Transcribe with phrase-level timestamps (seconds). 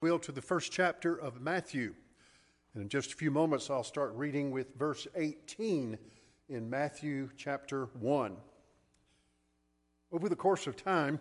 [0.00, 1.92] will to the first chapter of Matthew.
[2.72, 5.98] And in just a few moments, I'll start reading with verse 18
[6.48, 8.34] in Matthew chapter 1.
[10.10, 11.20] Over the course of time,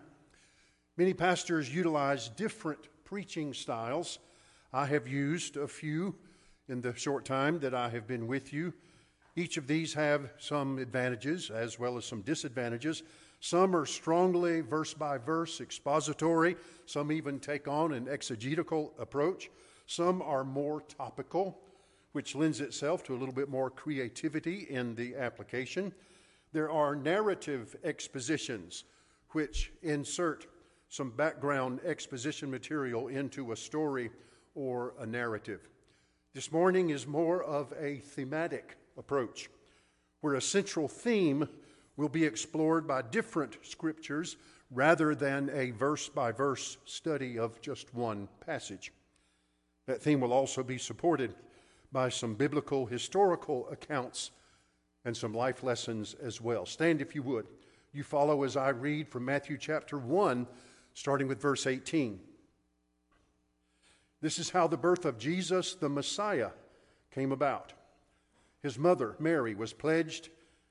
[0.95, 4.19] many pastors utilize different preaching styles.
[4.71, 6.15] I have used a few
[6.69, 8.73] in the short time that I have been with you.
[9.35, 13.03] Each of these have some advantages as well as some disadvantages.
[13.39, 16.57] Some are strongly verse by verse expository.
[16.85, 19.49] Some even take on an exegetical approach.
[19.85, 21.57] Some are more topical,
[22.11, 25.93] which lends itself to a little bit more creativity in the application.
[26.51, 28.83] There are narrative expositions,
[29.31, 30.47] which insert
[30.89, 34.09] some background exposition material into a story
[34.55, 35.69] or a narrative.
[36.33, 39.49] This morning is more of a thematic approach,
[40.21, 41.47] where a central theme
[41.99, 44.37] will be explored by different scriptures
[44.71, 48.93] rather than a verse by verse study of just one passage.
[49.85, 51.35] That theme will also be supported
[51.91, 54.31] by some biblical historical accounts
[55.03, 56.65] and some life lessons as well.
[56.65, 57.47] Stand if you would.
[57.91, 60.47] You follow as I read from Matthew chapter 1,
[60.93, 62.17] starting with verse 18.
[64.21, 66.51] This is how the birth of Jesus the Messiah
[67.13, 67.73] came about.
[68.63, 70.29] His mother, Mary, was pledged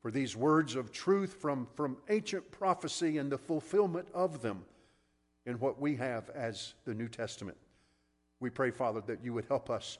[0.00, 4.64] for these words of truth from, from ancient prophecy and the fulfillment of them
[5.46, 7.56] in what we have as the New Testament.
[8.40, 9.98] We pray, Father, that you would help us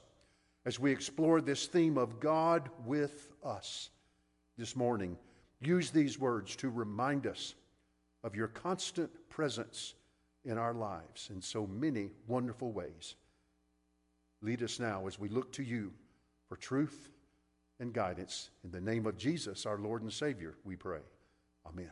[0.65, 3.89] as we explore this theme of God with us
[4.57, 5.17] this morning.
[5.61, 7.55] Use these words to remind us
[8.23, 9.95] of your constant presence
[10.45, 13.15] in our lives in so many wonderful ways.
[14.41, 15.91] Lead us now as we look to you
[16.47, 17.09] for truth
[17.79, 18.49] and guidance.
[18.63, 20.99] In the name of Jesus, our Lord and Savior, we pray.
[21.67, 21.91] Amen.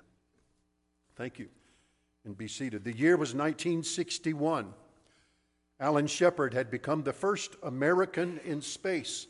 [1.15, 1.47] Thank you.
[2.25, 2.83] And be seated.
[2.83, 4.73] The year was 1961.
[5.79, 9.27] Alan Shepard had become the first American in space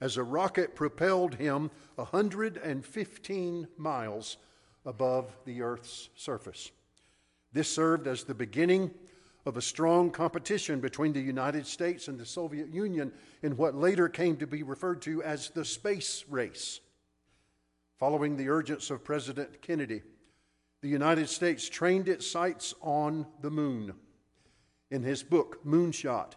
[0.00, 4.36] as a rocket propelled him 115 miles
[4.84, 6.72] above the Earth's surface.
[7.52, 8.90] This served as the beginning
[9.46, 13.12] of a strong competition between the United States and the Soviet Union
[13.42, 16.80] in what later came to be referred to as the space race.
[17.98, 20.02] Following the urgence of President Kennedy,
[20.80, 23.94] the United States trained its sights on the moon.
[24.90, 26.34] In his book, Moonshot,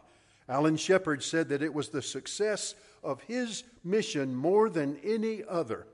[0.49, 5.87] Alan Shepard said that it was the success of his mission more than any other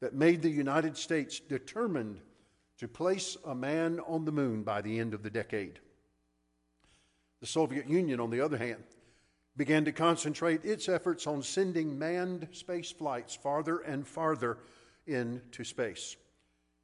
[0.00, 2.20] that made the United States determined
[2.78, 5.80] to place a man on the moon by the end of the decade.
[7.40, 8.82] The Soviet Union, on the other hand,
[9.56, 14.58] began to concentrate its efforts on sending manned space flights farther and farther
[15.06, 16.16] into space.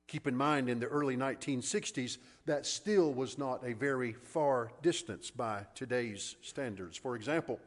[0.06, 5.30] Keep in mind, in the early 1960s, that still was not a very far distance
[5.30, 6.96] by today's standards.
[6.96, 7.58] For example,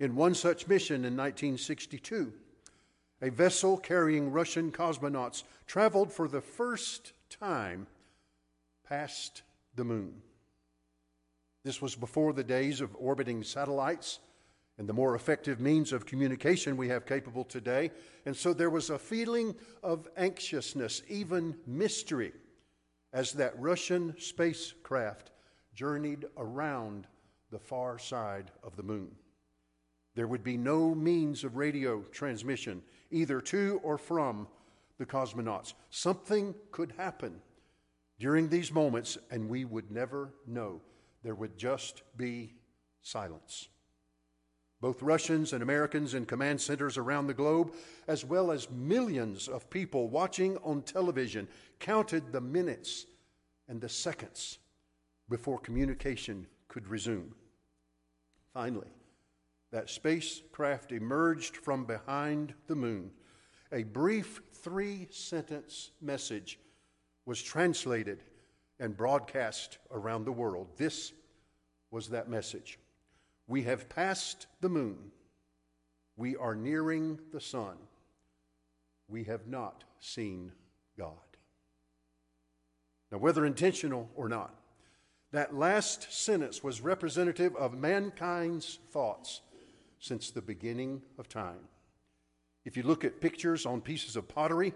[0.00, 2.32] in one such mission in 1962,
[3.20, 7.86] a vessel carrying Russian cosmonauts traveled for the first time
[8.88, 9.42] past
[9.76, 10.22] the moon.
[11.64, 14.18] This was before the days of orbiting satellites
[14.78, 17.90] and the more effective means of communication we have capable today.
[18.26, 22.32] And so there was a feeling of anxiousness, even mystery,
[23.12, 25.30] as that Russian spacecraft
[25.74, 27.06] journeyed around
[27.50, 29.12] the far side of the moon.
[30.14, 34.48] There would be no means of radio transmission, either to or from
[34.98, 35.74] the cosmonauts.
[35.90, 37.40] Something could happen
[38.18, 40.80] during these moments, and we would never know
[41.22, 42.54] there would just be
[43.02, 43.68] silence.
[44.80, 47.72] Both Russians and Americans in command centers around the globe,
[48.08, 51.46] as well as millions of people watching on television,
[51.78, 53.06] counted the minutes
[53.68, 54.58] and the seconds
[55.28, 57.34] before communication could resume.
[58.52, 58.90] finally,
[59.70, 63.10] that spacecraft emerged from behind the moon.
[63.72, 66.58] A brief three sentence message
[67.24, 68.22] was translated
[68.82, 70.66] and broadcast around the world.
[70.76, 71.12] This
[71.92, 72.80] was that message.
[73.46, 75.12] We have passed the moon.
[76.16, 77.76] We are nearing the sun.
[79.08, 80.50] We have not seen
[80.98, 81.14] God.
[83.12, 84.52] Now, whether intentional or not,
[85.30, 89.42] that last sentence was representative of mankind's thoughts
[90.00, 91.68] since the beginning of time.
[92.64, 94.74] If you look at pictures on pieces of pottery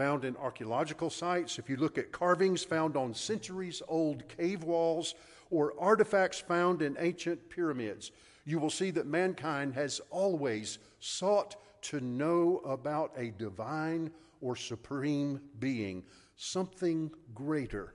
[0.00, 5.14] found in archaeological sites, if you look at carvings found on centuries old cave walls,
[5.50, 8.10] or artifacts found in ancient pyramids,
[8.46, 14.10] you will see that mankind has always sought to know about a divine
[14.40, 16.02] or supreme being,
[16.34, 17.92] something greater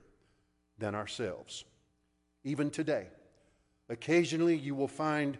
[0.78, 1.64] than ourselves.
[2.44, 3.08] Even today,
[3.88, 5.38] occasionally you will find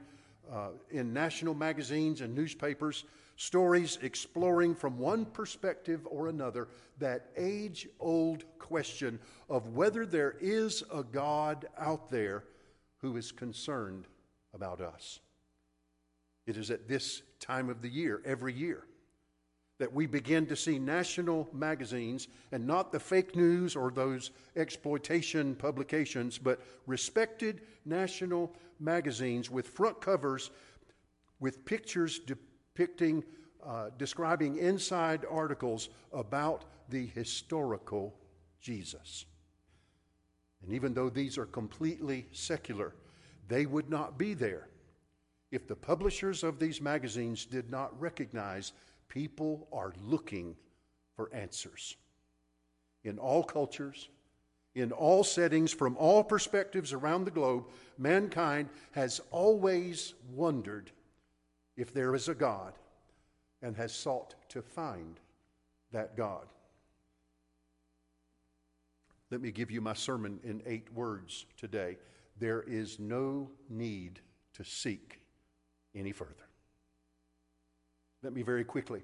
[0.53, 3.05] uh, in national magazines and newspapers
[3.37, 6.69] stories exploring from one perspective or another
[6.99, 9.19] that age old question
[9.49, 12.45] of whether there is a God out there
[12.99, 14.07] who is concerned
[14.55, 15.21] about us.
[16.47, 18.85] It is at this time of the year, every year,
[19.79, 25.55] that we begin to see national magazines and not the fake news or those exploitation
[25.55, 30.51] publications, but respected national magazines with front covers
[31.41, 32.46] with pictures depicting,
[33.67, 38.15] uh, describing inside articles about the historical
[38.61, 39.25] Jesus.
[40.63, 42.95] And even though these are completely secular,
[43.49, 44.69] they would not be there
[45.51, 48.73] if the publishers of these magazines did not recognize
[49.09, 50.57] people are looking
[51.15, 51.97] for answers.
[53.05, 54.09] In all cultures,
[54.75, 57.65] in all settings, from all perspectives around the globe,
[57.97, 60.91] mankind has always wondered
[61.77, 62.75] if there is a God
[63.63, 65.21] and has sought to find
[65.93, 66.47] that God.
[69.31, 71.97] Let me give you my sermon in eight words today.
[72.39, 74.21] There is no need
[74.55, 75.21] to seek
[75.95, 76.33] any further.
[78.23, 79.03] Let me very quickly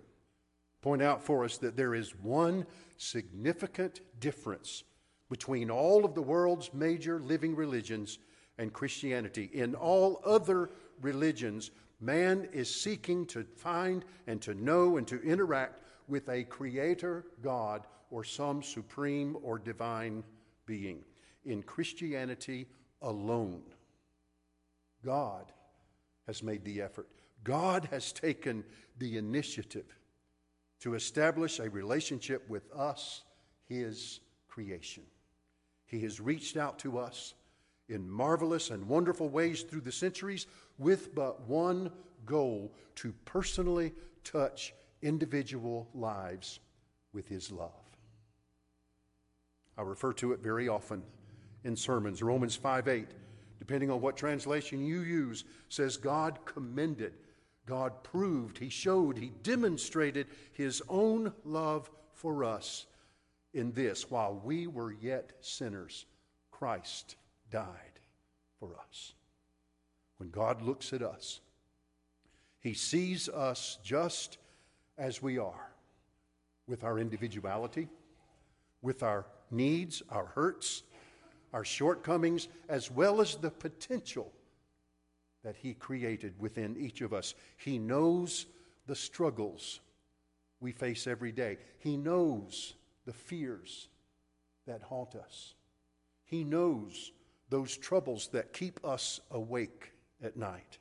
[0.80, 2.66] point out for us that there is one
[2.96, 4.84] significant difference
[5.30, 8.18] between all of the world's major living religions
[8.58, 9.50] and Christianity.
[9.52, 10.70] In all other
[11.00, 11.70] religions,
[12.02, 17.86] man is seeking to find and to know and to interact with a creator God
[18.10, 20.24] or some supreme or divine
[20.66, 21.04] being.
[21.44, 22.66] In Christianity
[23.00, 23.62] alone,
[25.04, 25.52] God
[26.26, 27.08] has made the effort.
[27.44, 28.64] God has taken
[28.98, 29.96] the initiative
[30.80, 33.22] to establish a relationship with us,
[33.68, 35.04] His creation.
[35.86, 37.34] He has reached out to us
[37.92, 40.46] in marvelous and wonderful ways through the centuries
[40.78, 41.90] with but one
[42.24, 43.92] goal to personally
[44.24, 46.60] touch individual lives
[47.12, 47.70] with His love.
[49.76, 51.02] I refer to it very often
[51.64, 52.22] in sermons.
[52.22, 53.08] Romans 5 8,
[53.58, 57.14] depending on what translation you use, says God commended,
[57.66, 62.86] God proved, He showed, He demonstrated His own love for us
[63.52, 66.06] in this while we were yet sinners,
[66.50, 67.16] Christ
[67.52, 68.00] died
[68.58, 69.12] for us.
[70.16, 71.40] When God looks at us,
[72.60, 74.38] He sees us just
[74.98, 75.72] as we are,
[76.66, 77.88] with our individuality,
[78.80, 80.82] with our needs, our hurts,
[81.52, 84.32] our shortcomings, as well as the potential
[85.44, 87.34] that He created within each of us.
[87.56, 88.46] He knows
[88.86, 89.80] the struggles
[90.60, 92.74] we face every day, He knows
[93.04, 93.88] the fears
[94.66, 95.54] that haunt us,
[96.24, 97.10] He knows
[97.52, 99.92] those troubles that keep us awake
[100.24, 100.78] at night.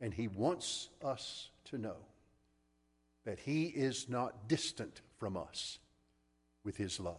[0.00, 1.96] And He wants us to know
[3.26, 5.80] that He is not distant from us
[6.64, 7.16] with His love.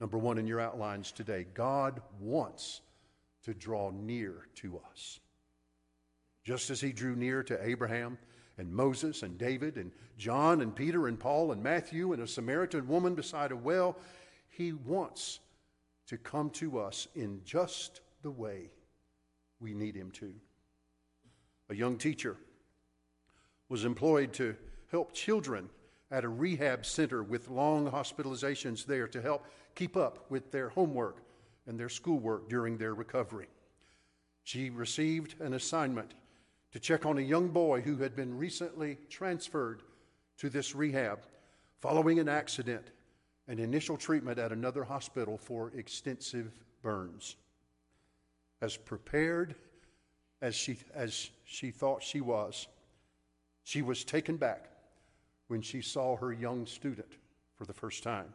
[0.00, 2.80] Number one in your outlines today God wants
[3.44, 5.20] to draw near to us.
[6.42, 8.18] Just as he drew near to Abraham
[8.58, 12.88] and Moses and David and John and Peter and Paul and Matthew and a Samaritan
[12.88, 13.96] woman beside a well,
[14.48, 15.38] he wants
[16.08, 18.70] to come to us in just the way
[19.60, 20.34] we need him to.
[21.70, 22.36] A young teacher
[23.68, 24.56] was employed to
[24.90, 25.68] help children
[26.10, 31.18] at a rehab center with long hospitalizations there to help keep up with their homework
[31.66, 33.48] and their schoolwork during their recovery.
[34.44, 36.14] She received an assignment
[36.72, 39.82] to check on a young boy who had been recently transferred
[40.38, 41.20] to this rehab
[41.80, 42.86] following an accident
[43.48, 46.52] and initial treatment at another hospital for extensive
[46.82, 47.36] burns.
[48.60, 49.54] As prepared
[50.42, 52.68] as she, as she thought she was,
[53.64, 54.68] she was taken back
[55.48, 57.08] when she saw her young student
[57.56, 58.32] for the first time.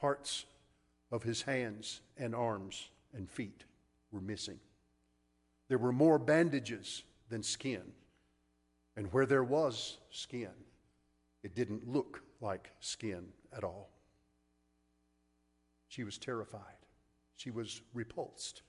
[0.00, 0.44] Parts
[1.12, 3.64] of his hands and arms and feet
[4.10, 4.58] were missing.
[5.68, 7.82] There were more bandages than skin.
[8.96, 10.50] And where there was skin,
[11.42, 13.90] it didn't look like skin at all.
[15.88, 16.60] She was terrified.
[17.36, 18.62] She was repulsed.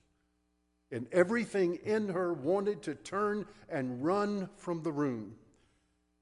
[0.90, 5.34] And everything in her wanted to turn and run from the room.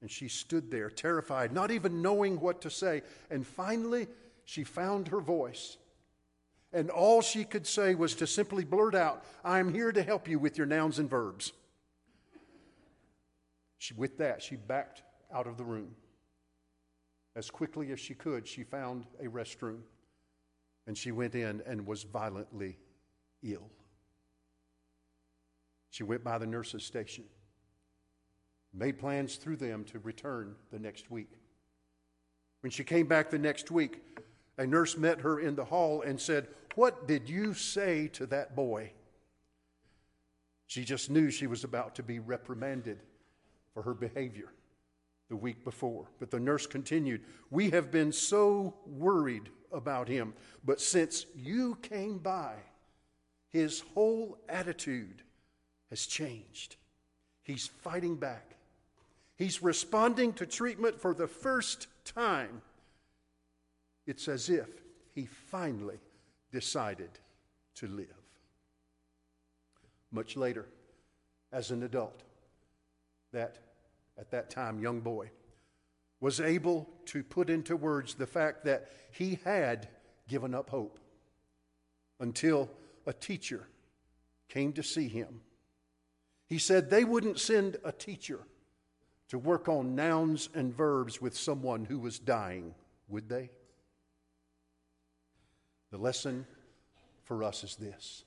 [0.01, 3.01] And she stood there, terrified, not even knowing what to say.
[3.29, 4.07] And finally,
[4.45, 5.77] she found her voice.
[6.73, 10.37] And all she could say was to simply blurt out, I'm here to help you
[10.37, 11.53] with your nouns and verbs.
[13.77, 15.95] She, with that, she backed out of the room.
[17.37, 19.81] As quickly as she could, she found a restroom
[20.87, 22.79] and she went in and was violently
[23.43, 23.69] ill.
[25.91, 27.25] She went by the nurse's station,
[28.73, 31.29] made plans through them to return the next week.
[32.61, 34.01] When she came back the next week,
[34.57, 38.55] a nurse met her in the hall and said, What did you say to that
[38.55, 38.93] boy?
[40.65, 43.03] She just knew she was about to be reprimanded
[43.75, 44.49] for her behavior
[45.29, 46.05] the week before.
[46.19, 52.17] But the nurse continued, We have been so worried about him, but since you came
[52.17, 52.53] by,
[53.49, 55.23] his whole attitude
[55.89, 56.75] has changed.
[57.43, 58.55] He's fighting back.
[59.37, 62.61] He's responding to treatment for the first time.
[64.05, 64.67] It's as if
[65.13, 65.99] he finally
[66.51, 67.09] decided
[67.75, 68.07] to live.
[70.11, 70.65] Much later,
[71.51, 72.23] as an adult,
[73.33, 73.57] that
[74.19, 75.29] at that time young boy
[76.19, 79.87] was able to put into words the fact that he had
[80.27, 80.99] given up hope
[82.19, 82.69] until
[83.05, 83.67] a teacher
[84.49, 85.41] came to see him.
[86.47, 88.39] He said they wouldn't send a teacher
[89.29, 92.73] to work on nouns and verbs with someone who was dying,
[93.09, 93.51] would they?
[95.91, 96.47] The lesson
[97.25, 98.23] for us is this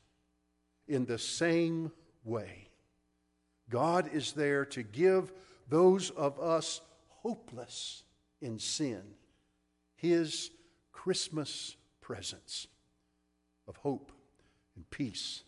[0.87, 1.93] in the same
[2.25, 2.69] way,
[3.69, 5.33] God is there to give
[5.71, 6.81] those of us
[7.23, 8.03] hopeless
[8.41, 9.03] in sin
[9.97, 10.51] his
[10.93, 12.67] Christmas presents
[13.69, 14.13] of hope
[14.75, 15.45] and peace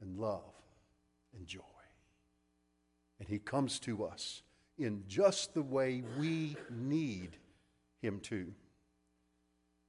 [0.00, 0.54] and love
[1.36, 1.60] and joy.
[3.18, 4.42] And he comes to us
[4.78, 7.36] in just the way we need
[8.02, 8.52] him to.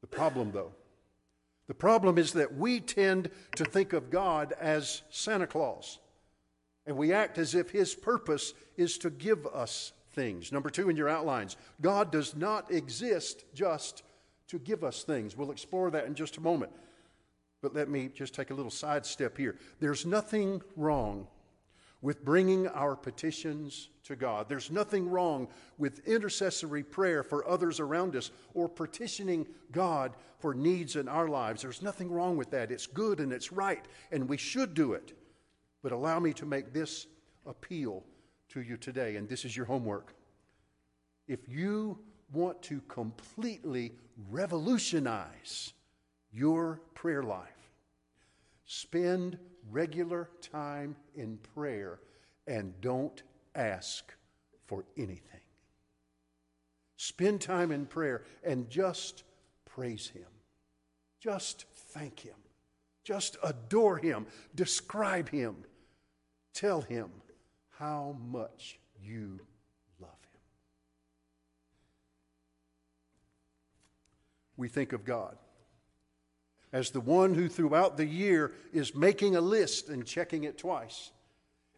[0.01, 0.73] The problem, though,
[1.67, 5.99] the problem is that we tend to think of God as Santa Claus,
[6.85, 10.51] and we act as if his purpose is to give us things.
[10.51, 14.03] Number two in your outlines God does not exist just
[14.47, 15.35] to give us things.
[15.35, 16.71] We'll explore that in just a moment.
[17.61, 19.57] But let me just take a little sidestep here.
[19.79, 21.27] There's nothing wrong
[22.01, 24.47] with bringing our petitions to God.
[24.47, 25.47] There's nothing wrong
[25.79, 31.63] with intercessory prayer for others around us or petitioning God for needs in our lives.
[31.63, 32.71] There's nothing wrong with that.
[32.71, 35.13] It's good and it's right, and we should do it.
[35.85, 37.05] But allow me to make this
[37.45, 38.03] appeal
[38.49, 40.15] to you today, and this is your homework.
[41.27, 41.99] If you
[42.33, 43.91] want to completely
[44.31, 45.73] revolutionize
[46.33, 47.69] your prayer life,
[48.65, 49.37] spend
[49.69, 51.99] regular time in prayer
[52.47, 53.21] and don't
[53.53, 54.11] ask
[54.65, 55.41] for anything.
[56.97, 59.21] Spend time in prayer and just
[59.65, 60.31] praise Him.
[61.19, 62.37] Just thank Him.
[63.03, 64.25] Just adore Him.
[64.55, 65.57] Describe Him.
[66.55, 67.11] Tell Him
[67.77, 69.39] how much you
[69.99, 70.41] love Him.
[74.57, 75.37] We think of God
[76.75, 81.11] as the one who throughout the year is making a list and checking it twice.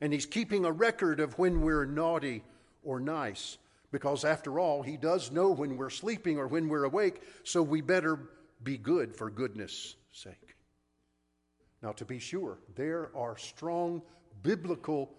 [0.02, 2.44] And he's keeping a record of when we're naughty
[2.84, 3.60] or nice.
[3.92, 7.82] Because after all, he does know when we're sleeping or when we're awake, so we
[7.82, 8.20] better
[8.64, 10.56] be good for goodness' sake.
[11.84, 14.02] Now, to be sure, there are strong
[14.44, 15.12] biblical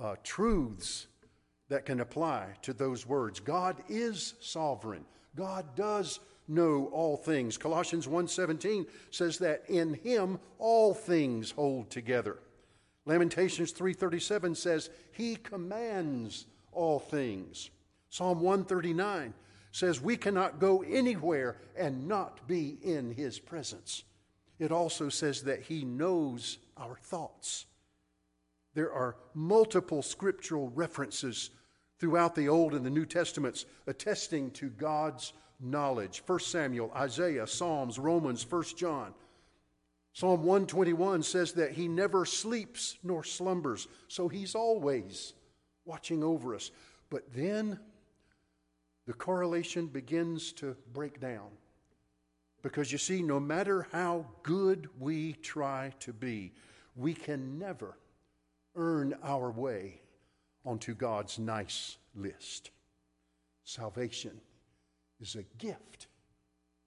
[0.00, 1.06] uh, truths
[1.68, 3.40] that can apply to those words.
[3.40, 5.04] God is sovereign.
[5.36, 7.56] God does know all things.
[7.56, 12.38] Colossians 1:17 says that in him all things hold together.
[13.06, 17.70] Lamentations 3:37 says he commands all things.
[18.10, 19.32] Psalm 139
[19.72, 24.02] says we cannot go anywhere and not be in his presence.
[24.58, 27.66] It also says that he knows our thoughts.
[28.74, 31.50] There are multiple scriptural references
[31.98, 37.98] throughout the Old and the New Testaments attesting to God's knowledge 1 Samuel, Isaiah, Psalms,
[37.98, 39.12] Romans, 1 John.
[40.12, 45.34] Psalm 121 says that he never sleeps nor slumbers, so he's always
[45.84, 46.70] watching over us.
[47.10, 47.78] But then
[49.06, 51.48] the correlation begins to break down.
[52.62, 56.52] Because you see, no matter how good we try to be,
[56.94, 57.96] we can never
[58.74, 60.00] earn our way
[60.64, 62.70] onto God's nice list.
[63.64, 64.40] Salvation
[65.20, 66.06] is a gift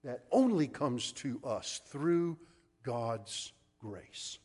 [0.02, 2.38] that only comes to us through
[2.82, 4.38] God's grace.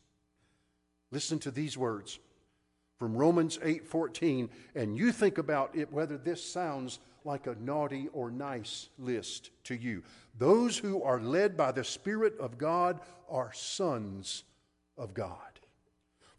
[1.10, 2.18] Listen to these words
[2.98, 8.30] from Romans 8:14 and you think about it whether this sounds like a naughty or
[8.30, 10.02] nice list to you.
[10.38, 14.44] Those who are led by the spirit of God are sons
[14.96, 15.49] of God.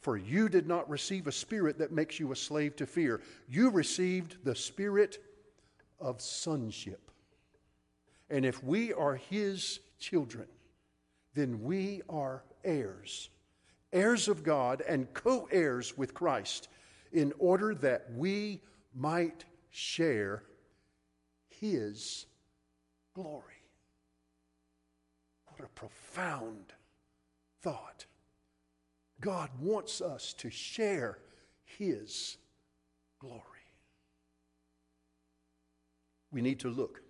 [0.02, 3.22] For you did not receive a spirit that makes you a slave to fear.
[3.48, 5.24] You received the spirit
[6.00, 7.12] of sonship.
[8.30, 10.48] And if we are his children,
[11.36, 13.30] then we are heirs,
[13.94, 16.68] heirs of God and co heirs with Christ,
[17.12, 18.62] in order that we
[18.96, 20.44] might share
[21.50, 22.26] his
[23.14, 23.44] glory.
[25.48, 26.74] What a profound
[27.62, 28.06] thought.
[29.22, 31.20] God wants us to share
[31.64, 32.38] his
[33.20, 33.42] glory.
[36.32, 37.02] We need to look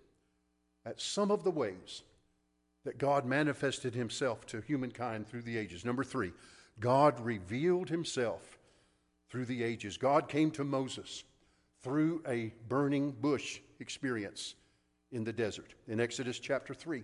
[0.85, 2.03] at some of the ways
[2.83, 5.85] that God manifested himself to humankind through the ages.
[5.85, 6.31] Number three,
[6.79, 8.57] God revealed himself
[9.29, 9.97] through the ages.
[9.97, 11.23] God came to Moses
[11.83, 14.55] through a burning bush experience
[15.11, 17.03] in the desert in Exodus chapter 3.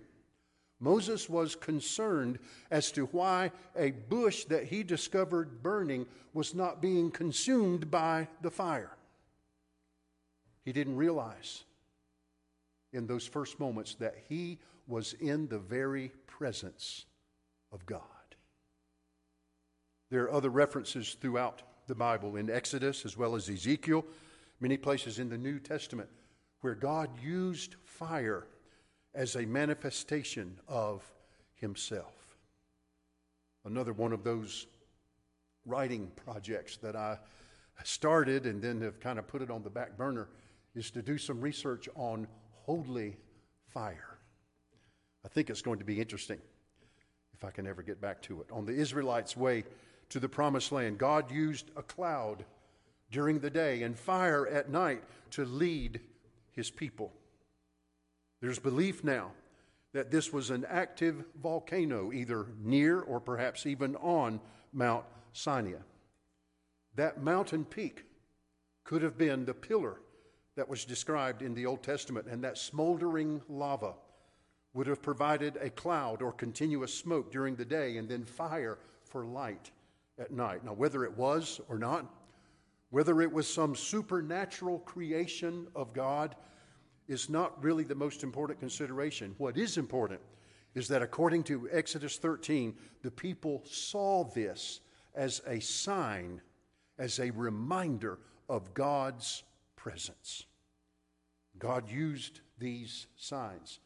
[0.80, 2.38] Moses was concerned
[2.70, 8.50] as to why a bush that he discovered burning was not being consumed by the
[8.50, 8.96] fire.
[10.64, 11.64] He didn't realize
[12.92, 17.06] in those first moments that he was in the very presence
[17.72, 18.02] of God.
[20.10, 24.04] There are other references throughout the Bible in Exodus as well as Ezekiel,
[24.60, 26.08] many places in the New Testament
[26.60, 28.46] where God used fire
[29.14, 31.02] as a manifestation of
[31.54, 32.14] himself.
[33.64, 34.66] Another one of those
[35.66, 37.18] writing projects that I
[37.84, 40.28] started and then have kind of put it on the back burner
[40.74, 43.16] is to do some research on holy
[43.68, 44.18] fire.
[45.24, 46.38] I think it's going to be interesting
[47.34, 48.50] if I can ever get back to it.
[48.50, 49.64] On the Israelites' way
[50.08, 52.44] to the promised land, God used a cloud
[53.10, 56.00] during the day and fire at night to lead
[56.52, 57.12] his people.
[58.40, 59.32] There's belief now
[59.92, 64.40] that this was an active volcano, either near or perhaps even on
[64.72, 65.78] Mount Sinai.
[66.94, 68.04] That mountain peak
[68.84, 70.00] could have been the pillar
[70.56, 73.94] that was described in the Old Testament, and that smoldering lava
[74.74, 79.24] would have provided a cloud or continuous smoke during the day and then fire for
[79.24, 79.70] light
[80.18, 80.64] at night.
[80.64, 82.06] Now, whether it was or not,
[82.90, 86.34] whether it was some supernatural creation of God
[87.08, 89.34] is not really the most important consideration.
[89.38, 90.20] What is important
[90.74, 94.80] is that according to Exodus 13, the people saw this
[95.14, 96.40] as a sign,
[96.98, 98.18] as a reminder
[98.48, 99.42] of God's
[99.74, 100.44] presence.
[101.58, 103.80] God used these signs,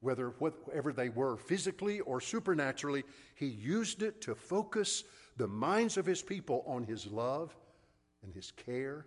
[0.00, 3.04] whether whatever they were physically or supernaturally,
[3.34, 5.04] He used it to focus
[5.36, 7.54] the minds of His people on His love
[8.26, 9.06] and his care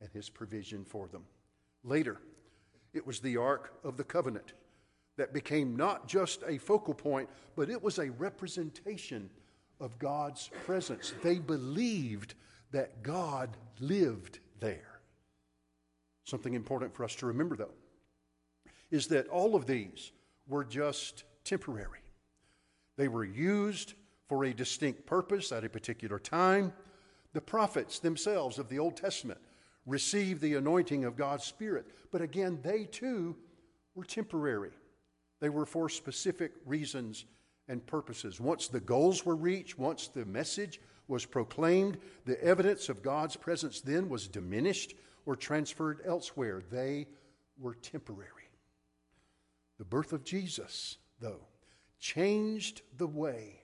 [0.00, 1.24] and his provision for them.
[1.84, 2.18] Later,
[2.98, 4.52] it was the Ark of the Covenant
[5.16, 9.30] that became not just a focal point, but it was a representation
[9.80, 11.14] of God's presence.
[11.22, 12.34] They believed
[12.72, 15.00] that God lived there.
[16.24, 17.74] Something important for us to remember, though,
[18.90, 20.12] is that all of these
[20.46, 22.00] were just temporary.
[22.96, 23.94] They were used
[24.28, 26.72] for a distinct purpose at a particular time
[27.32, 29.40] the prophets themselves of the Old Testament
[29.88, 33.34] received the anointing of God's Spirit, but again, they too
[33.94, 34.70] were temporary.
[35.40, 37.24] They were for specific reasons
[37.68, 38.40] and purposes.
[38.40, 43.80] Once the goals were reached, once the message was proclaimed, the evidence of God's presence
[43.80, 44.94] then was diminished
[45.26, 46.62] or transferred elsewhere.
[46.70, 47.06] They
[47.58, 48.50] were temporary.
[49.78, 51.46] The birth of Jesus, though,
[51.98, 53.62] changed the way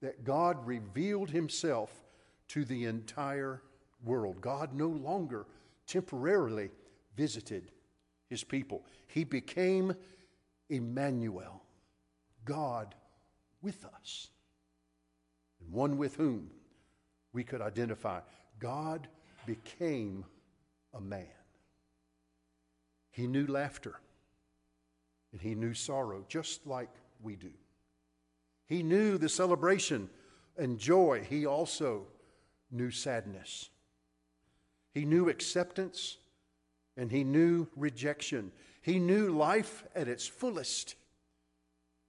[0.00, 2.04] that God revealed himself
[2.48, 3.62] to the entire
[4.04, 4.40] world.
[4.40, 5.46] God no longer
[5.86, 6.70] temporarily
[7.16, 7.70] visited
[8.28, 9.94] his people, he became
[10.70, 11.62] Emmanuel,
[12.44, 12.94] God
[13.62, 14.28] with us,
[15.60, 16.50] and one with whom
[17.32, 18.20] we could identify.
[18.58, 19.08] God
[19.46, 20.24] became
[20.94, 21.26] a man.
[23.10, 24.00] He knew laughter
[25.32, 26.90] and he knew sorrow just like
[27.22, 27.50] we do.
[28.66, 30.08] He knew the celebration
[30.56, 31.26] and joy.
[31.28, 32.06] He also
[32.70, 33.70] knew sadness.
[34.94, 36.18] He knew acceptance
[36.96, 38.52] and he knew rejection.
[38.80, 40.94] He knew life at its fullest.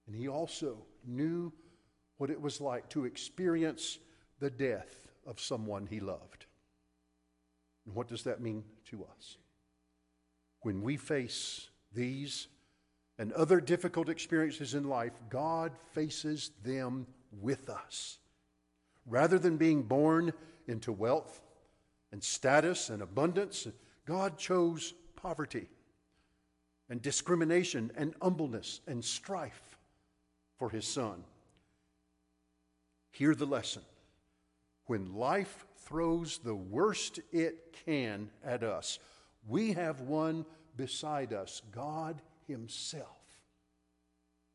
[0.06, 1.52] And he also knew
[2.18, 3.98] what it was like to experience
[4.38, 6.46] the death of someone he loved.
[7.84, 9.36] And what does that mean to us?
[10.60, 12.46] When we face these
[13.18, 18.18] and other difficult experiences in life, God faces them with us.
[19.06, 20.32] Rather than being born
[20.68, 21.40] into wealth
[22.12, 23.66] and status and abundance,
[24.04, 25.68] God chose poverty
[26.88, 29.76] and discrimination and humbleness and strife
[30.58, 31.24] for his son.
[33.10, 33.82] Hear the lesson.
[34.86, 38.98] When life throws the worst it can at us,
[39.48, 40.44] we have one
[40.76, 43.08] beside us, God Himself,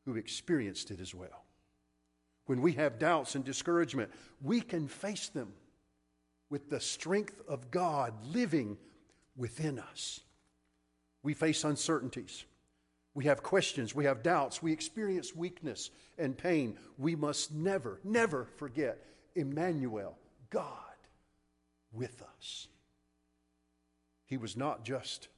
[0.04, 1.44] who experienced it as well.
[2.46, 4.10] When we have doubts and discouragement,
[4.40, 5.52] we can face them
[6.52, 8.76] with the strength of God living
[9.34, 10.20] within us.
[11.22, 12.44] We face uncertainties.
[13.14, 13.94] We have questions.
[13.94, 14.62] We have doubts.
[14.62, 16.76] We experience weakness and pain.
[16.98, 19.02] We must never, never forget
[19.34, 20.18] Emmanuel,
[20.50, 20.68] God
[21.90, 22.68] with us.
[24.26, 25.28] He was not just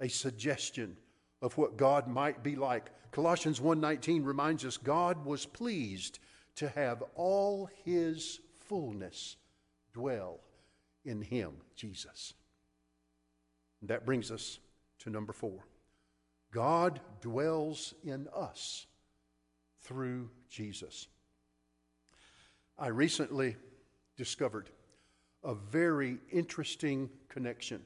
[0.00, 0.96] a suggestion
[1.40, 2.90] of what God might be like.
[3.12, 6.18] Colossians 1:19 reminds us God was pleased
[6.56, 9.36] to have all his fullness
[9.92, 10.40] dwell
[11.04, 12.34] in him, Jesus.
[13.80, 14.58] And that brings us
[15.00, 15.52] to number 4.
[16.52, 18.86] God dwells in us
[19.82, 21.08] through Jesus.
[22.78, 23.56] I recently
[24.16, 24.70] discovered
[25.42, 27.84] a very interesting connection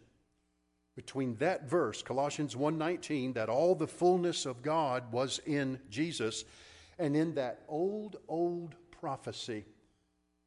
[0.95, 6.45] between that verse Colossians 1:19 that all the fullness of God was in Jesus
[6.99, 9.65] and in that old old prophecy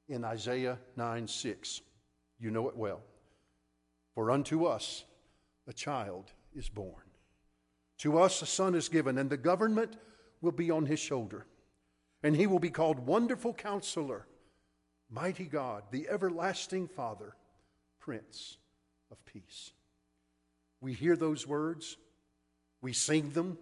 [0.08, 1.82] in Isaiah 9:6
[2.42, 3.00] you know it well
[4.14, 5.06] for unto us
[5.68, 7.06] a child is born
[7.98, 9.96] to us a son is given and the government
[10.42, 11.46] will be on his shoulder
[12.24, 14.28] and he will be called wonderful counselor
[15.12, 17.36] Mighty God, the everlasting Father,
[18.00, 18.58] Prince
[19.12, 19.74] of Peace.
[20.80, 21.98] We hear those words,
[22.82, 23.58] we sing them,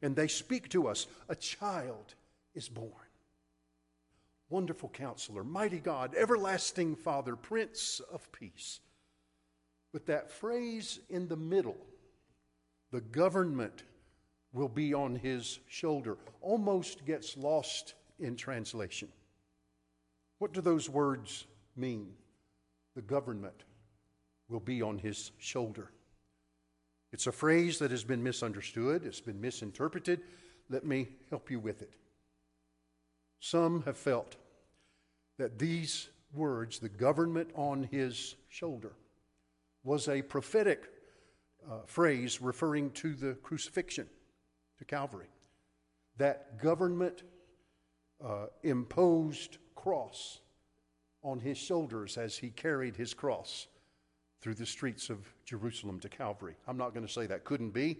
[0.00, 1.06] and they speak to us.
[1.28, 2.14] A child
[2.54, 2.90] is born.
[4.52, 8.80] Wonderful counselor, mighty God, everlasting Father, Prince of Peace.
[9.94, 11.78] But that phrase in the middle,
[12.90, 13.84] the government
[14.52, 19.08] will be on his shoulder, almost gets lost in translation.
[20.38, 22.12] What do those words mean?
[22.94, 23.64] The government
[24.50, 25.92] will be on his shoulder.
[27.10, 30.20] It's a phrase that has been misunderstood, it's been misinterpreted.
[30.68, 31.94] Let me help you with it.
[33.40, 34.36] Some have felt
[35.38, 38.92] that these words, the government on his shoulder,
[39.84, 40.88] was a prophetic
[41.70, 44.08] uh, phrase referring to the crucifixion,
[44.78, 45.26] to Calvary.
[46.18, 47.22] That government
[48.24, 50.40] uh, imposed cross
[51.22, 53.68] on his shoulders as he carried his cross
[54.40, 56.56] through the streets of Jerusalem to Calvary.
[56.66, 57.98] I'm not going to say that couldn't be,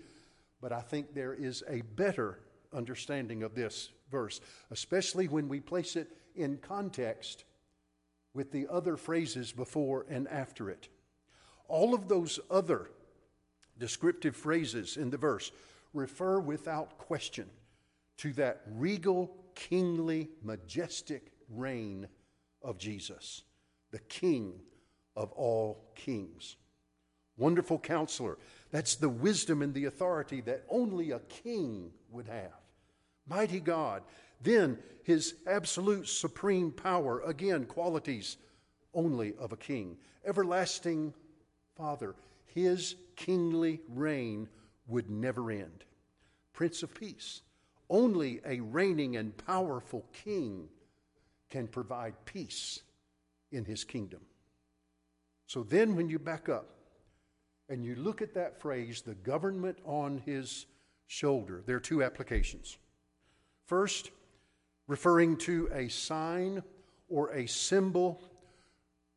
[0.61, 2.40] but I think there is a better
[2.75, 4.40] understanding of this verse,
[4.71, 7.45] especially when we place it in context
[8.35, 10.88] with the other phrases before and after it.
[11.68, 12.90] All of those other
[13.79, 15.51] descriptive phrases in the verse
[15.92, 17.49] refer without question
[18.18, 22.07] to that regal, kingly, majestic reign
[22.62, 23.42] of Jesus,
[23.90, 24.61] the King
[25.16, 26.57] of all kings.
[27.37, 28.38] Wonderful counselor.
[28.71, 32.53] That's the wisdom and the authority that only a king would have.
[33.27, 34.03] Mighty God.
[34.42, 37.20] Then his absolute supreme power.
[37.20, 38.37] Again, qualities
[38.94, 39.96] only of a king.
[40.24, 41.14] Everlasting
[41.76, 42.14] Father.
[42.46, 44.48] His kingly reign
[44.87, 45.85] would never end.
[46.52, 47.42] Prince of Peace.
[47.88, 50.68] Only a reigning and powerful king
[51.50, 52.81] can provide peace
[53.50, 54.20] in his kingdom.
[55.46, 56.70] So then, when you back up
[57.68, 60.66] and you look at that phrase, the government on his
[61.07, 62.78] shoulder, there are two applications.
[63.66, 64.11] First,
[64.92, 66.62] referring to a sign
[67.09, 68.22] or a symbol,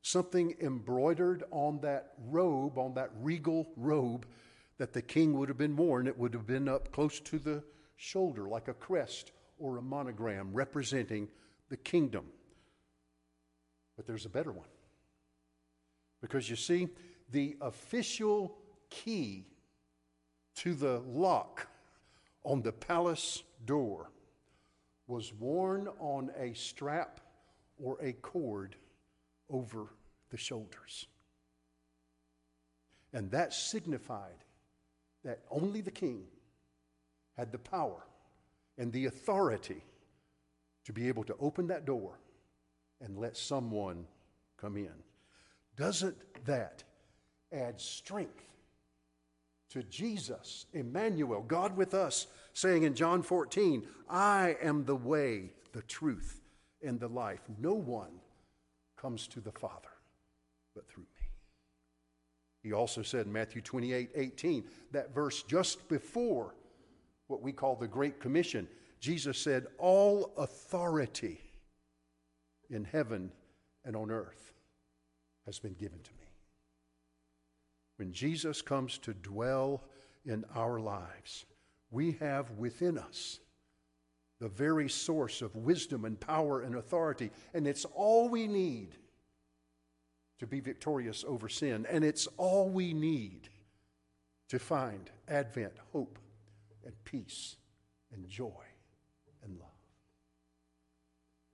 [0.01, 4.25] something embroidered on that robe, on that regal robe
[4.77, 6.07] that the king would have been worn.
[6.07, 7.61] It would have been up close to the
[7.97, 11.27] shoulder, like a crest or a monogram representing
[11.67, 12.23] the kingdom.
[13.97, 14.69] But there's a better one.
[16.21, 16.87] Because you see,
[17.31, 18.55] the official
[18.89, 19.45] key
[20.55, 21.67] to the lock
[22.45, 24.09] on the palace door
[25.07, 27.19] was worn on a strap
[27.81, 28.75] or a cord
[29.49, 29.87] over
[30.29, 31.05] the shoulders.
[33.13, 34.43] And that signified
[35.23, 36.23] that only the king
[37.37, 38.03] had the power
[38.77, 39.83] and the authority
[40.85, 42.19] to be able to open that door
[43.01, 44.05] and let someone
[44.57, 44.93] come in.
[45.75, 46.83] Doesn't that
[47.51, 48.45] add strength
[49.75, 55.81] to Jesus, Emmanuel, God with us, saying in John 14, I am the way, the
[55.81, 56.41] truth,
[56.81, 57.41] and the life.
[57.59, 58.21] No one
[58.95, 59.89] comes to the Father
[60.73, 61.27] but through me.
[62.63, 66.55] He also said in Matthew 28 18, that verse just before
[67.27, 68.69] what we call the Great Commission,
[69.01, 71.41] Jesus said, All authority
[72.69, 73.29] in heaven
[73.83, 74.53] and on earth
[75.45, 76.24] has been given to me.
[77.97, 79.83] When Jesus comes to dwell
[80.25, 81.45] in our lives,
[81.91, 83.39] we have within us
[84.39, 88.95] the very source of wisdom and power and authority, and it's all we need
[90.39, 93.49] to be victorious over sin, and it's all we need
[94.49, 96.19] to find Advent hope
[96.83, 97.55] and peace
[98.11, 98.65] and joy
[99.43, 99.69] and love.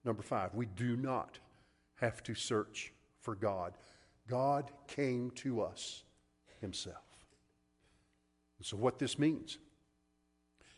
[0.03, 1.37] Number five, we do not
[1.95, 3.73] have to search for God.
[4.27, 6.03] God came to us
[6.61, 7.03] himself.
[8.57, 9.57] And so, what this means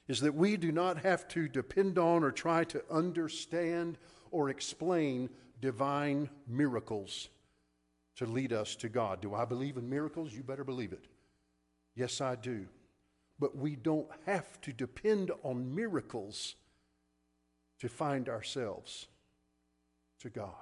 [0.07, 3.97] is that we do not have to depend on or try to understand
[4.31, 5.29] or explain
[5.61, 7.29] divine miracles
[8.15, 9.21] to lead us to God.
[9.21, 10.33] Do I believe in miracles?
[10.33, 11.05] You better believe it.
[11.95, 12.65] Yes, I do.
[13.39, 16.55] But we don't have to depend on miracles
[17.79, 19.07] to find ourselves
[20.19, 20.53] to God.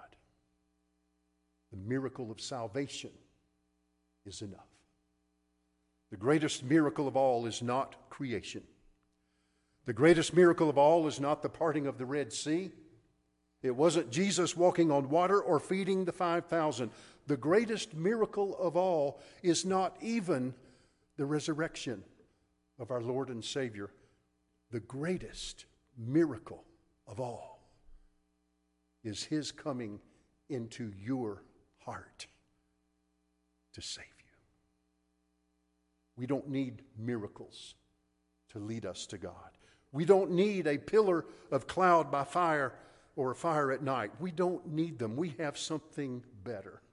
[1.72, 3.12] The miracle of salvation
[4.26, 4.71] is enough.
[6.12, 8.64] The greatest miracle of all is not creation.
[9.86, 12.72] The greatest miracle of all is not the parting of the Red Sea.
[13.64, 16.92] It wasn't Jesus walking on water or feeding the 5,000.
[17.28, 20.54] The greatest miracle of all is not even
[21.18, 22.04] the resurrection
[22.78, 23.90] of our Lord and Savior.
[24.72, 25.66] The greatest
[25.98, 26.64] miracle
[27.08, 27.60] of all
[29.04, 30.00] is His coming
[30.50, 31.44] into your
[31.86, 32.28] heart
[33.74, 34.11] to save.
[36.22, 37.74] We don't need miracles
[38.52, 39.58] to lead us to God.
[39.92, 42.74] We don't need a pillar of cloud by fire
[43.16, 44.12] or a fire at night.
[44.20, 45.16] We don't need them.
[45.16, 46.84] We have something better.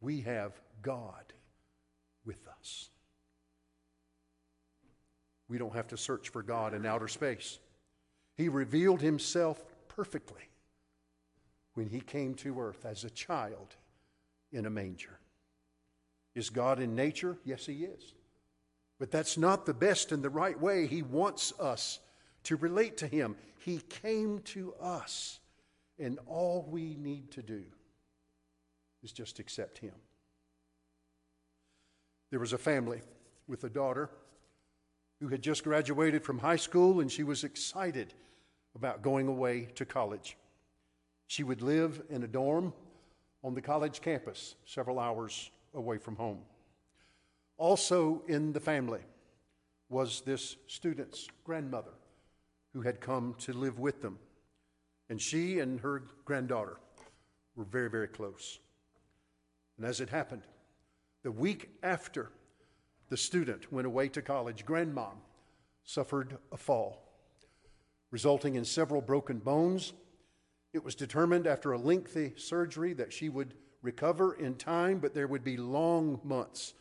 [0.00, 1.32] We have God
[2.26, 2.90] with us.
[5.48, 7.60] We don't have to search for God in outer space.
[8.36, 10.48] He revealed himself perfectly
[11.74, 13.76] when he came to earth as a child
[14.50, 15.20] in a manger.
[16.34, 17.38] Is God in nature?
[17.44, 18.13] Yes, He is.
[19.04, 20.86] But that's not the best and the right way.
[20.86, 22.00] He wants us
[22.44, 23.36] to relate to Him.
[23.58, 25.40] He came to us,
[25.98, 27.64] and all we need to do
[29.02, 29.92] is just accept Him.
[32.30, 33.02] There was a family
[33.46, 34.08] with a daughter
[35.20, 38.14] who had just graduated from high school, and she was excited
[38.74, 40.38] about going away to college.
[41.26, 42.72] She would live in a dorm
[43.42, 46.38] on the college campus, several hours away from home.
[47.56, 49.00] Also in the family
[49.88, 51.92] was this student's grandmother
[52.72, 54.18] who had come to live with them.
[55.08, 56.78] And she and her granddaughter
[57.54, 58.58] were very, very close.
[59.76, 60.42] And as it happened,
[61.22, 62.30] the week after
[63.08, 65.14] the student went away to college, grandmom
[65.84, 67.12] suffered a fall,
[68.10, 69.92] resulting in several broken bones.
[70.72, 75.28] It was determined after a lengthy surgery that she would recover in time, but there
[75.28, 76.74] would be long months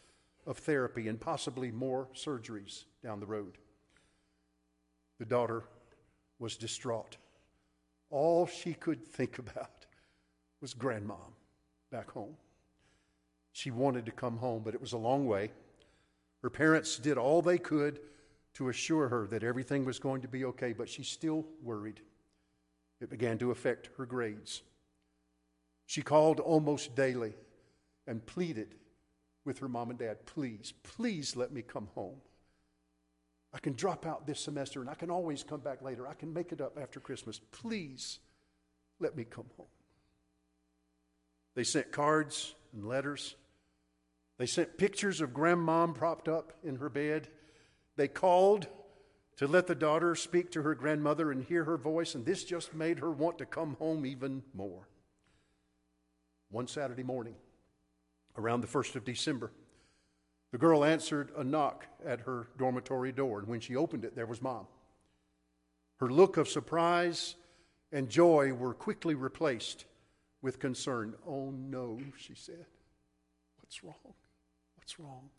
[0.46, 3.58] of therapy and possibly more surgeries down the road.
[5.20, 5.64] The daughter
[6.40, 7.18] was distraught.
[8.10, 9.86] All she could think about
[10.62, 11.34] was grandmom
[11.92, 12.36] back home.
[13.52, 15.52] She wanted to come home, but it was a long way.
[16.42, 18.00] Her parents did all they could
[18.56, 22.02] to assure her that everything was going to be okay, but she still worried.
[23.00, 24.62] It began to affect her grades.
[25.86, 27.34] She called almost daily
[28.08, 28.76] and pleaded
[29.46, 32.22] with her mom and dad, please, please let me come home.
[33.54, 36.08] I can drop out this semester and I can always come back later.
[36.08, 37.40] I can make it up after Christmas.
[37.52, 38.20] Please
[39.00, 39.68] let me come home.
[41.56, 43.36] They sent cards and letters.
[44.40, 47.28] They sent pictures of grandmom propped up in her bed.
[47.96, 48.68] They called
[49.38, 52.74] to let the daughter speak to her grandmother and hear her voice, and this just
[52.74, 54.88] made her want to come home even more.
[56.50, 57.36] One Saturday morning,
[58.38, 59.52] around the 1st of December,
[60.52, 64.26] the girl answered a knock at her dormitory door, and when she opened it, there
[64.26, 64.68] was mom.
[65.98, 67.36] Her look of surprise
[67.92, 69.86] and joy were quickly replaced
[70.42, 71.16] with concern.
[71.28, 72.66] Oh no, she said.
[73.62, 74.14] What's wrong?
[74.76, 75.30] What's wrong?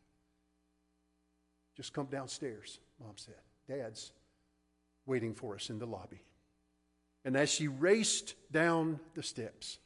[1.77, 3.35] Just come downstairs, Mom said.
[3.69, 4.13] Dad's
[5.07, 6.23] waiting for us in the lobby.
[7.25, 9.79] And as she raced down the steps,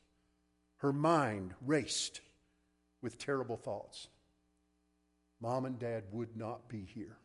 [0.78, 2.20] her mind raced
[3.02, 4.08] with terrible thoughts.
[5.40, 7.16] Mom and Dad would not be here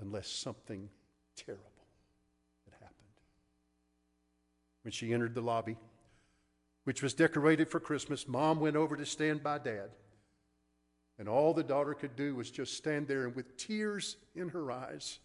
[0.00, 0.88] unless something
[1.36, 1.64] terrible
[2.64, 2.96] had happened.
[4.82, 5.76] When she entered the lobby,
[6.84, 9.90] which was decorated for Christmas, Mom went over to stand by Dad.
[11.18, 14.72] And all the daughter could do was just stand there and, with tears in her
[14.72, 15.20] eyes,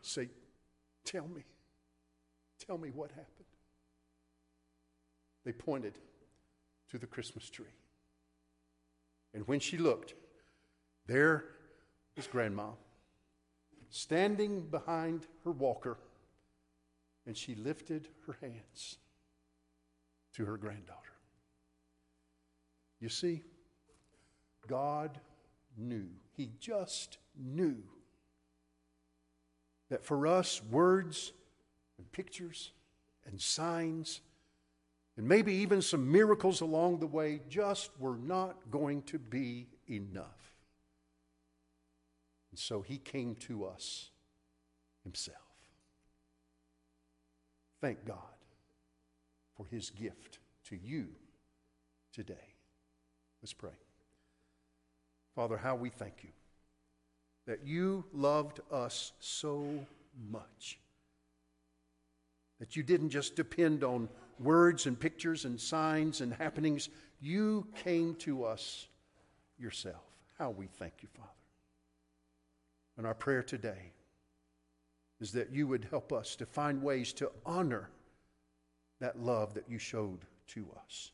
[0.00, 0.28] say,
[1.04, 1.42] Tell me,
[2.66, 3.26] tell me what happened.
[5.44, 5.98] They pointed
[6.90, 7.66] to the Christmas tree.
[9.36, 10.14] And when she looked,
[11.06, 11.44] there
[12.16, 12.70] was Grandma
[13.90, 15.98] standing behind her walker,
[17.26, 18.96] and she lifted her hands
[20.32, 21.12] to her granddaughter.
[22.98, 23.42] You see,
[24.66, 25.20] God
[25.76, 27.76] knew, He just knew
[29.90, 31.34] that for us, words
[31.98, 32.72] and pictures
[33.26, 34.22] and signs
[35.16, 40.52] and maybe even some miracles along the way just were not going to be enough.
[42.50, 44.10] And so he came to us
[45.04, 45.38] himself.
[47.80, 48.18] Thank God
[49.56, 51.08] for his gift to you
[52.12, 52.54] today.
[53.42, 53.70] Let's pray.
[55.34, 56.30] Father, how we thank you
[57.46, 59.86] that you loved us so
[60.30, 60.78] much.
[62.58, 64.08] That you didn't just depend on
[64.40, 66.88] words and pictures and signs and happenings.
[67.20, 68.88] You came to us
[69.58, 70.02] yourself.
[70.38, 71.30] How we thank you, Father.
[72.98, 73.92] And our prayer today
[75.20, 77.88] is that you would help us to find ways to honor
[79.00, 81.10] that love that you showed to us.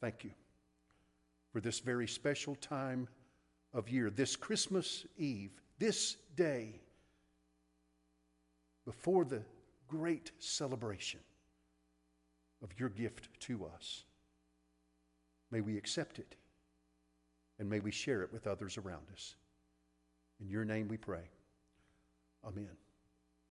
[0.00, 0.30] Thank you
[1.52, 3.08] for this very special time
[3.72, 6.80] of year, this Christmas Eve, this day
[8.84, 9.42] before the
[9.92, 11.20] great celebration
[12.62, 14.04] of your gift to us.
[15.50, 16.34] May we accept it
[17.58, 19.36] and may we share it with others around us.
[20.40, 21.28] In your name we pray.
[22.44, 22.70] Amen.